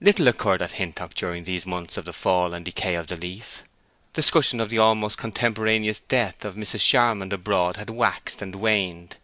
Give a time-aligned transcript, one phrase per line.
[0.00, 3.62] Little occurred at Hintock during these months of the fall and decay of the leaf.
[4.14, 6.80] Discussion of the almost contemporaneous death of Mrs.
[6.80, 9.16] Charmond abroad had waxed and waned.